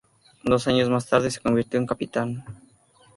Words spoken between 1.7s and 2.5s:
en Capitán.